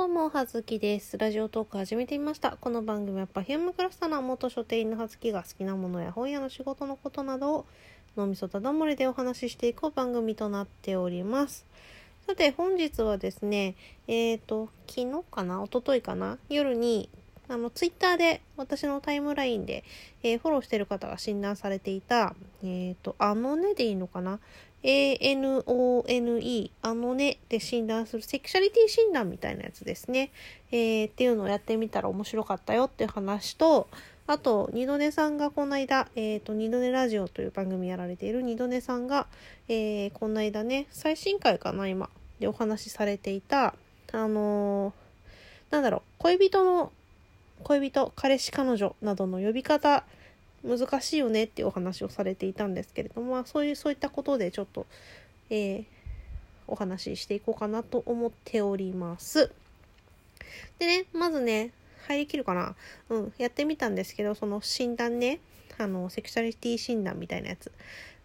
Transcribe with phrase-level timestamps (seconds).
[0.00, 1.18] どうも、はずきです。
[1.18, 2.56] ラジオトーク始めてみました。
[2.58, 7.66] この番組はパフュームクラスターの元書店員のはずきが好きなものや本屋の仕事のことなどを
[8.16, 11.66] 脳みそただ漏れでお話ししていく番組となっております。
[12.26, 13.74] さて、本日はですね、
[14.08, 15.62] えっ、ー、と、昨日かな？
[15.62, 16.38] 一昨日かな？
[16.48, 17.10] 夜に、
[17.50, 19.82] あの、ツイッターで私のタイムラインで、
[20.22, 24.38] えー、フォローしてる方が診断されていた、えっ、ー、と、あのねでいいのかな
[24.84, 30.30] ？ANONE、あのねで診断するセクシャリティ診断みたいなやつですね。
[30.70, 33.88] えー、っていうのをやってみたら面白かったよっていう話と、
[34.28, 39.26] あと、二度寝さんがこの間、えっ、ー、と、二度寝ラジオという番組やられている二度寝さんが、
[39.66, 42.08] えー、この間ね、最新回かな、今、
[42.38, 43.74] でお話しされていた、
[44.12, 46.92] あのー、なんだろう、恋人の、
[47.64, 50.04] 恋人、彼氏、彼女などの呼び方、
[50.64, 54.86] 難しいよねっていうお話をされていたんですけれども、まあ、そういうそういったことでちょっと、
[55.48, 55.84] えー、
[56.66, 59.52] お話ししていこうかなと思っております。
[60.78, 61.72] でね、まずね、
[62.06, 62.74] 入りきるかな
[63.08, 65.40] うん、やってみたんですけど、その診断ね、
[65.78, 67.72] あの、セクシャリティ診断みたいなやつ。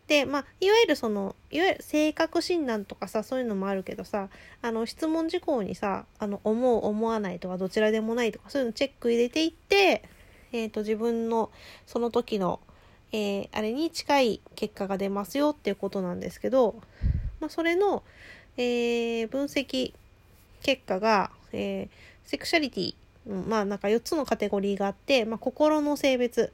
[0.07, 4.29] で、まあ、いわゆるその、いわゆる性格診断とかさ、そういうのもあるけどさ、
[4.61, 10.03] あの、質問事項にさ、あの、思う、思わないとか、どちらでもないとか、そういうのチェック入れていって、
[10.51, 11.49] えっ、ー、と、自分の
[11.87, 12.59] その時の、
[13.11, 16.75] えー、あれに近い結果が出ますよっていうことなんですけど、
[17.39, 18.03] まあ、それの、
[18.57, 19.93] えー、分析
[20.61, 21.89] 結果が、え
[22.25, 22.95] セクシャリティ、
[23.47, 26.51] まあなんか4つのカテゴリーがあって、まあ、心の性別、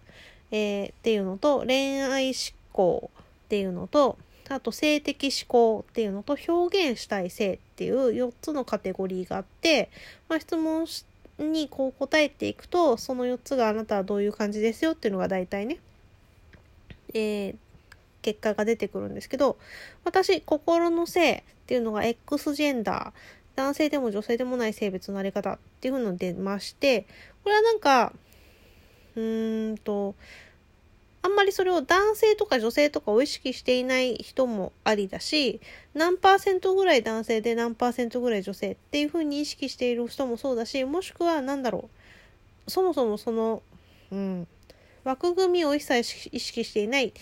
[0.52, 2.34] えっていうのと、恋愛思
[2.74, 3.10] 考
[3.52, 9.90] っていうのと、あと性的思考っていうのと表現したい性っていう4つのカテゴリーがあって、
[10.30, 10.86] まあ、質問
[11.38, 15.80] にこう答えていくと、その4つがあなたはどういう感じですよっていうのが大体ね、
[17.14, 17.56] えー、
[18.22, 19.58] 結果が出てくるんですけど、
[20.06, 27.06] 私、心の性っていうのが X ジェンダー、男性でも女性でもない性別のあり方っていうの出まして、
[27.44, 28.14] これはなんか、
[29.18, 30.16] うーんと、
[31.24, 35.62] あんまりそれを男性とか女性とかを意識していない人もありだし、
[35.94, 41.90] 何パーセントぐらい男性で何パーセントぐらい女性っていうふうに意識している人もそうだし、もしくは何だろ
[42.68, 42.72] う。
[42.72, 43.62] そもそもその、
[44.12, 44.48] うん、
[45.04, 47.14] 枠組みを一切意識していないっ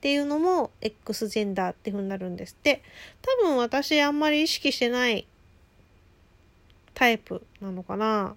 [0.00, 2.82] ていうのも X ジェンダーっていうふうになるんですって。
[3.22, 5.26] 多分私あんまり意識してない
[6.94, 8.36] タイプなのかな。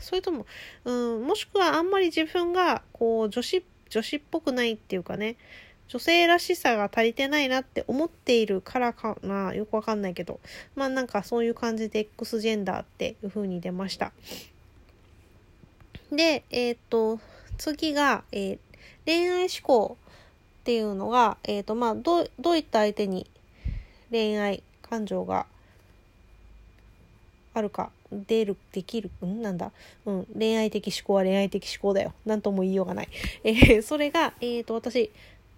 [0.00, 0.46] それとも、
[0.84, 5.36] うん、もしくはあんまり自分がこう女子っ女子っぽくないっていうかね、
[5.88, 10.38] 女性らしさが足りてないなって思っているからかな、よくわかんないけど、
[10.76, 14.12] まあなんかそういう感じで X ジェンダーっていう風に出ました。
[16.12, 17.20] で、えっ、と、
[17.56, 18.58] 次が、えー、
[19.06, 19.96] 恋愛思考
[20.60, 23.26] っていうのが、えっ、と、まあ、ど、どういった相手に
[24.10, 25.46] 恋愛感情が
[27.52, 29.72] あるか出る、できる、んなんだ。
[30.06, 30.26] うん。
[30.36, 32.14] 恋愛的思考は恋愛的思考だよ。
[32.24, 33.08] なんとも言いようがない。
[33.44, 35.10] えー、それが、えっ、ー、と、私、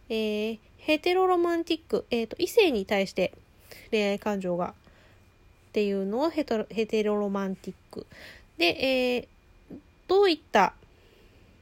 [0.09, 3.33] えー、ヘテロロマンティック、えっ、ー、と、異性に対して
[3.91, 4.75] 恋愛感情が、
[5.71, 8.07] っていうのをヘトヘテロロマンティック。
[8.59, 9.77] で、えー、
[10.09, 10.75] どういった、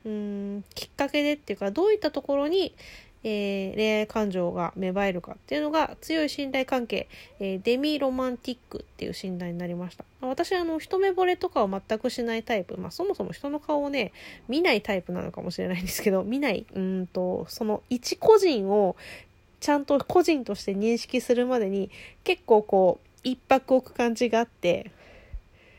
[0.06, 2.75] うん、きっかけでっていうか、どういったところに、
[3.24, 7.08] えー、恋愛感情が芽生えるかっていうのが強い信頼関係、
[7.40, 10.04] えー、デミロマンティックっていう診断になりました。
[10.20, 14.12] 私あの一目惚れとかを全くしないタイプ、まあそもそも人の顔をね、
[14.48, 18.96] 見ないタイプなのかもしれないんですけど、見ない、うんと、その一個人を
[19.60, 21.90] ちゃんと個人として認識するまでに
[22.24, 24.90] 結構こう一泊置く感じがあって、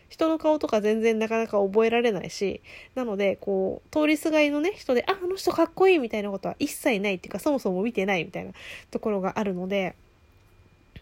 [0.09, 2.61] 人の顔とか全然なかなか覚えられないし、
[2.95, 8.51] なので、こう、通りすがりのね、人で、あ、あの人かっこいいみたいなことは一切ないっていうか、そもそも見てないみたいな
[8.91, 9.95] ところがあるので、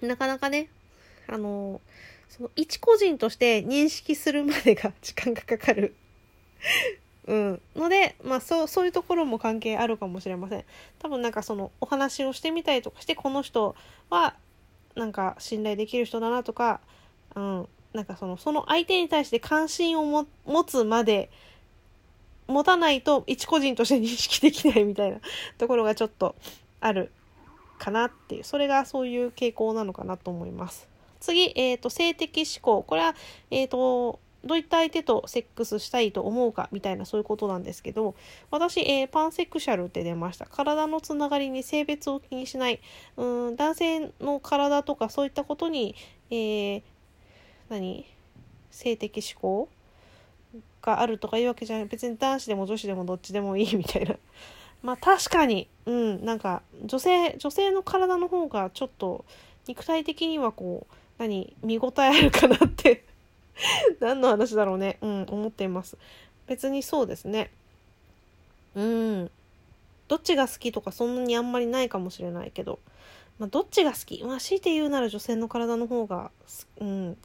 [0.01, 0.69] なかなかね、
[1.27, 1.81] あの、
[2.29, 5.95] その一個人として認識するまでが 時間がかかる
[7.25, 7.61] うん。
[7.75, 10.65] ので、まあそう、そういうところも関係あるかもしれません。
[10.99, 13.75] 多分なんかそのお話をしてみたりとかして、この人
[14.09, 14.35] は
[14.95, 16.79] なんか信頼できる人だなとか、
[17.35, 21.29] うん、なんかその、その相手に対して関心をも持つまで、
[22.47, 25.19] 持たないと一個人として認識できないみたいな
[25.57, 26.35] ところがちょっと
[26.79, 27.11] ある
[27.77, 30.87] かなっていう、それがそういう傾向なのかなと思います。
[31.19, 32.83] 次、えっ、ー、と、性的思考。
[32.83, 33.15] これは、
[33.51, 38.15] えっ、ー、と、どういった相手とセックスしたいと思うかみたいなそういうことなんですけど、
[38.49, 40.45] 私、えー、パンセクシャルって出ました。
[40.45, 42.79] 体のつながりに性別を気にしない。
[43.17, 45.95] うん男性の体とかそういったことに、
[46.29, 46.83] えー、
[47.69, 48.05] 何？
[48.71, 49.69] 性的思考？
[50.81, 51.85] があるとかいうわけじゃない。
[51.85, 54.15] 別に男子でも女子でもどっちでもいいみたいな。
[54.83, 55.67] まあ確かに。
[55.85, 56.25] うん。
[56.25, 59.25] なんか女性女性の体の方がちょっと
[59.67, 61.55] 肉体的にはこう何？
[61.63, 63.03] 見応えあるかなって。
[63.99, 64.97] 何の話だろうね。
[65.01, 65.97] うん、思っています。
[66.47, 67.51] 別にそうですね。
[68.75, 69.31] うん。
[70.07, 72.79] どっちが好きとかそんなにあんまりないかもしれないけど、
[73.39, 74.23] まあ、どっちが好き？
[74.23, 76.31] まあ強いて言うなら女性の体の方が、
[76.79, 77.17] うん、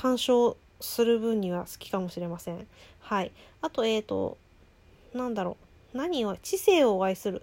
[0.00, 2.64] 干渉する分には好きかもしれません。
[3.00, 3.32] はい。
[3.60, 4.38] あと、えっ、ー、と、
[5.12, 5.56] なんだろ
[5.92, 5.96] う。
[5.96, 7.42] 何を、知性を愛する、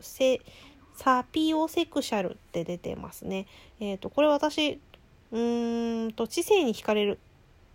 [0.95, 3.45] サピオセクシャルって出てますね。
[3.81, 4.79] えっ、ー、と、これ私、
[5.33, 7.19] うーんと、知性に惹かれる。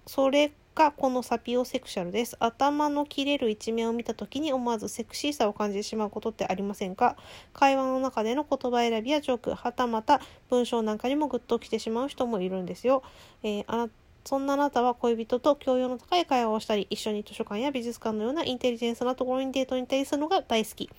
[0.06, 2.38] それがこのサピオセクシャルです。
[2.40, 7.16] 頭の切れる一面を見た時に思わずセクシーさを感じてしまうことってありませんか？
[7.52, 13.02] 会話の中での言葉選びやジョーク、はたまた文章なんかにもグッときてしまう人もいるんですよ。
[13.42, 13.90] えー、あな
[14.24, 20.90] そんなあなたは恋人と教養の高い会話をしたり、一緒に図書館や美術館のようなインテリジェンスなところにデートに行ったりするのが大好き。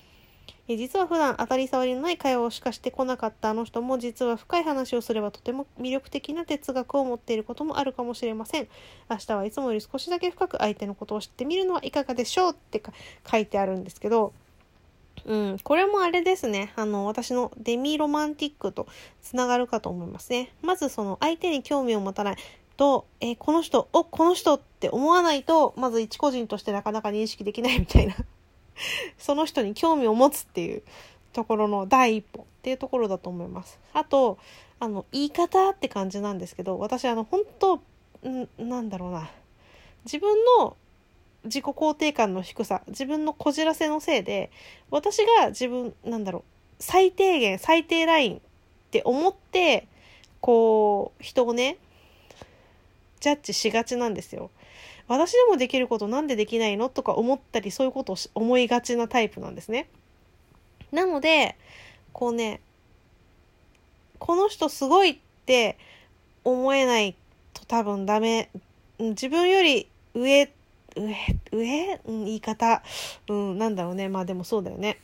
[0.68, 8.68] え実は普段当たり障りのない会話をしかしてこなかったあの人も実は深い話をすればとても魅力的な哲学を持っていることもあるかもしれません。
[9.09, 12.94] 明日はいつもより少しだけ深く相手のことを知ってみるのはいかがでしょうってか
[13.29, 14.33] 書いてあるんですけど、
[15.25, 16.73] うん、これもあれですね。
[16.75, 18.88] あの、私のデミロマンティックと
[19.21, 20.51] つながるかと思いますね。
[20.62, 22.38] まずその相手に興味を持たない
[22.81, 28.16] と、えー、この人、お、この人って思わないと、まず一個人としてなかなか認識できないみたいな
[29.19, 30.81] その人に興味を持つっていう
[31.31, 33.80] ところの第一歩っていうところだと思います。
[33.94, 34.39] あと、
[34.80, 37.75] あの、言い方って感じなんですけど、私、あの、本当
[38.28, 39.30] んなんだろうな。
[40.06, 40.75] 自分の
[41.44, 44.50] 自己肯定感の低さ、自分のこじらせのせいで、
[44.89, 46.44] 私が自分、なんだろう、
[46.80, 48.39] 最低限、最低ラインっ
[48.89, 49.88] て思って、
[50.39, 51.78] こう、人をね、
[53.21, 54.51] ジャッジしがちなんですよ。
[55.07, 59.88] 私でもできることなんでできないのとか思ったりそういうことを思いがちなタイプなんですね。
[60.91, 61.56] なので
[62.13, 62.59] こうね
[64.19, 65.77] この人すごいって
[66.44, 67.15] 思えない
[67.53, 68.50] と多分ダメ
[69.00, 70.51] 自分より上
[70.95, 71.15] 上
[71.51, 72.83] 上、うん、言い方、
[73.29, 74.97] うん、なんだろうねまあでもそうだよね、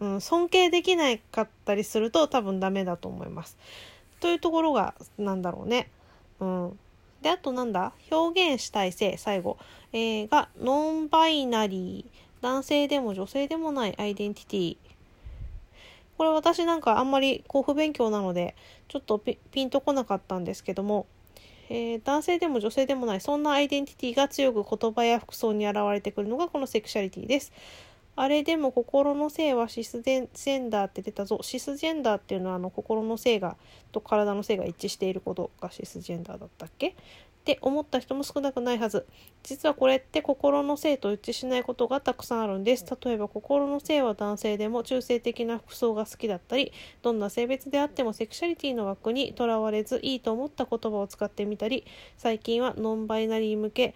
[0.00, 3.56] うん、尊敬できないかったりすると多分ダメだと思います。
[4.20, 5.90] というところがなんだろうね。
[6.40, 6.78] うん
[7.22, 7.92] で、あとなんだ？
[8.10, 9.58] 表現したい性、最後、
[9.92, 12.26] えー、が、ノンバイナリー。
[12.42, 14.76] 男性でも女性でもないアイデンティティ。
[16.16, 18.54] これ私なんかあんまりこう不勉強なので、
[18.88, 21.06] ちょっとピンとこなかったんですけども、
[21.68, 27.52] えー、男性でも女性でもない、そんなアイデンティティが強く言葉や服装に現れてくるのがこのセクシャリティです。
[28.16, 31.38] あれでも心の性はシスジェンダーって出たぞ。
[31.42, 33.56] シスジェンダーっていうのはあの心の性が
[33.92, 36.88] と体の性が一致していることがシスジェンダーだったっけ？
[36.88, 36.92] っ
[37.46, 39.06] て思った人も少なくないはず。
[39.44, 42.84] 実はこれって心の性と一致しないことがたくさんあるんです。
[43.04, 46.72] 例えば心の性は男性でも中性的な服装が好きだったり、
[47.02, 51.84] どんな性別であってもセクシャリティの枠にとらわれずいいと思った言葉を使ってみたり、
[52.16, 53.94] 最近はノンバイナリー向け、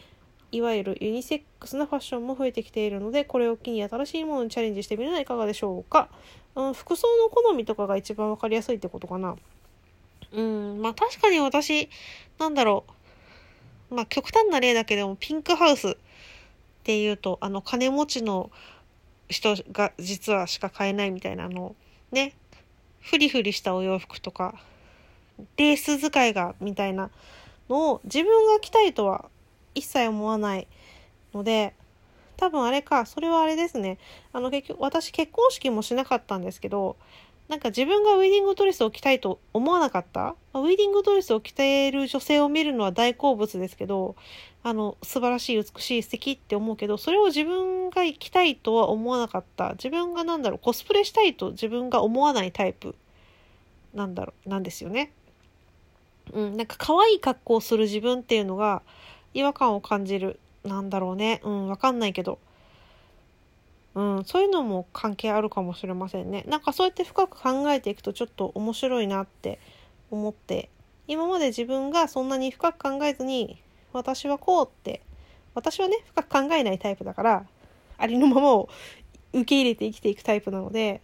[0.52, 6.08] いわゆるユニセックスなファッションも増えてきているので、これを機に新しいものにチャレンジしてみるのはいかがでしょうか？
[6.56, 9.36] うん、服装の好みとかが一番わかりやすいってことかな。
[10.32, 11.88] うん、まあ確かに私、
[12.38, 12.84] なんだろ
[13.90, 13.94] う。
[13.94, 15.94] まあ極端な例だけでもピンクハウスっ
[16.84, 18.50] ていうと、あの金持ちの
[19.28, 21.76] 人が実はしか買えないみたいなの
[22.10, 22.34] ね、
[23.00, 24.54] フリフリしたお洋服とか、
[25.56, 27.10] レース使いがみたいな
[27.68, 29.30] のを自分が着たいとは
[29.74, 30.66] 一切思わない
[31.34, 31.74] ので、
[32.36, 33.98] 多分あれか、それはあれですね。
[34.32, 36.96] あの結局、私結婚式もしなかったんですけど、
[37.48, 40.36] なんか自分がウェディングドレスを着たいと思わなかった？
[40.54, 44.14] ウェディングドレスを着ている女性を見るのは大好物ですけど、
[44.62, 49.70] あの、素晴らしい、美しい、素敵って思うけど、それを自分が着たいとは思わなかった。
[49.72, 52.94] 自分がなんだろう、コスプレしたいと自分が思わないタイプ
[53.94, 55.12] なんだろう、なんですよね。
[56.32, 58.82] うん、なんか可愛い格好をする自分っていうのが、
[59.34, 60.38] 違和感を感じる。
[60.64, 61.40] なんだろうね。
[61.42, 62.38] うん、わかんないけど。
[63.94, 66.44] うん、そういうのも関係あるかもしれませんね。
[66.46, 69.58] なんかそうやって深く考えていくとちょっと面白いなって
[70.10, 70.68] 思って、
[71.08, 73.60] 今まで自分がそんなに深く考えずに、
[73.92, 75.02] 私はこうって、
[75.54, 77.46] 私はね、深く考えないタイプだから、
[77.98, 78.68] ありのままを
[79.32, 81.00] 受け入れて生きていくタイプなので、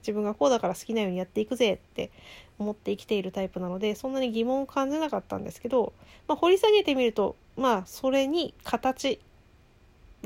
[0.00, 2.10] 自分がこうだから好きなようにやっていくぜって
[2.58, 5.92] 思って生きているタイプなのでそんなに疑問を感じなかったんですけど、
[6.28, 9.20] まあ、掘り下げてみるとまあそれに形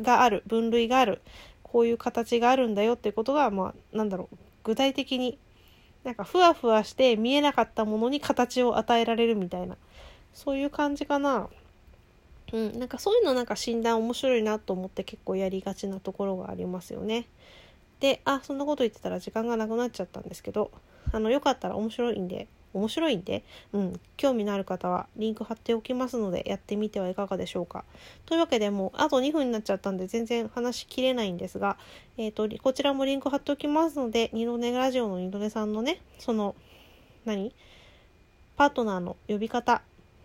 [0.00, 1.20] がある分類がある
[1.62, 5.38] こういう形があるんだよっていうことがまあなんだろう具体的に
[6.04, 9.76] なんかふわふわして見えなかったものに形を与えられるみたいな
[10.34, 11.48] そういう感じかな。
[12.52, 17.26] うん、なんかそういうのなんか診断面白いなと思って結構やりがちなところがありますよね。
[18.04, 20.70] で、あ、そんなこと言ってたら時間がなくなっちゃったんですけど、
[21.10, 27.82] あの、よかったら面白いんで、面白いんで、うん、興味のある方はリンク貼っておきますのでやってみてはいかがでしょうか。
[28.26, 31.78] というわけでもうあと2分になっちゃったんで全然話しきれないんですが、
[32.18, 36.54] えっ、ー、と、こちらもリンク貼っておきますので、二度寝ラジオの二度寝さんのね、その、
[37.24, 37.54] 何？
[38.56, 39.80] パートナーの呼び方、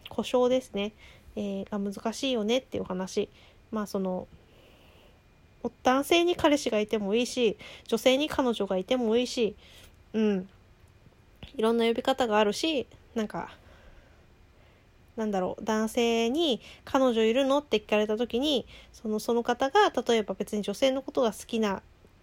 [0.10, 0.92] 故障ですね、
[1.38, 3.30] えー、が難しいよねっていう話。
[3.72, 4.28] まあその、
[5.84, 9.56] 男性に彼氏がいてもいいし、女性に彼女がいてもいいし、
[10.14, 10.50] うん。
[11.56, 13.50] いろんな呼び方があるし、なんか、
[15.18, 21.82] なんだろう、男性に彼女いるのって聞かれた時に、その、その方が、例えば別に女性のことが好きな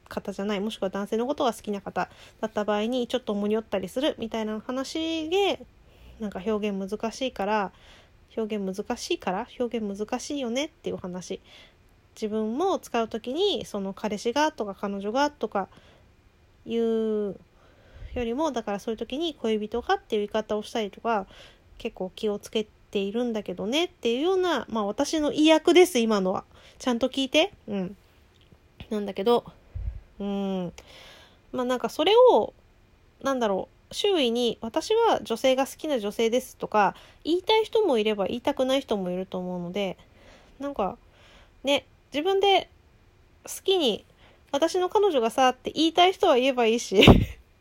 [0.09, 2.09] 方じゃない、もしくは男性のことが好きな方
[2.41, 5.61] だった場合に、ちょっと重に寄ったりするみたいな話で、
[6.21, 7.73] なんか表現難しいから、
[8.37, 11.41] 表現難しいから表現難しいよねっていう話
[12.17, 15.69] 自分も使う時にその彼氏がとか彼女がとか
[16.65, 17.37] いう
[18.15, 21.27] よりもだからそういう時に恋人がっていう言い方をしたりとか
[21.79, 26.45] 結構気をつけているんだけどねっていうようなまあ私の意訳です今のは。
[26.79, 27.53] ちゃんと聞いて。
[27.69, 27.97] うん。
[28.91, 29.45] なんだけど
[30.19, 30.73] うん。
[31.53, 32.55] まあなんかそれを
[33.23, 36.95] なんだろう周囲に私は女性が好きな女性ですとか
[37.25, 39.97] 言いたい人もいれば言いたくない人もいると思うので
[40.59, 40.97] なんか
[41.63, 42.69] ね自分で
[43.45, 44.05] 好きに
[44.53, 47.05] 私の彼女がさって言いたい人は言えばいいし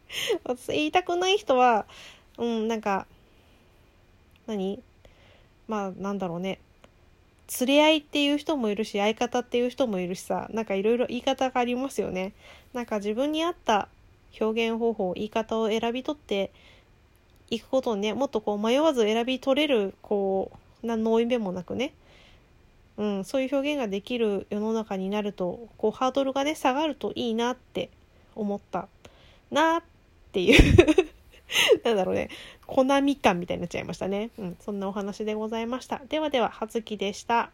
[0.67, 1.85] 言いたくない人は
[2.37, 3.07] うんなんか
[4.47, 4.81] 何？
[5.67, 6.59] まあなんだろうね。
[7.59, 12.33] 連れ合いっていう人もいるし相方っていう人もいるしさなんかいろいろ言い方がありますよね。
[12.73, 13.87] なんか自分に合った
[14.39, 16.51] 表現方法言い方を選び取って
[17.49, 20.51] いくことをねもっとこう迷わず選び取れるこ
[20.83, 21.93] う何の負い目もなくね。
[22.97, 27.89] うん、そういう表現ができる世の中になるとこうハードルがね下がるといいなって
[28.35, 28.87] 思った
[29.51, 29.83] なっ
[30.31, 30.85] ていう
[31.83, 32.29] なんだろうね。
[32.65, 36.01] コナミ感みたいになっちゃいましたね、うん、そんなお話でございました。
[36.09, 37.51] ではでは葉月でした。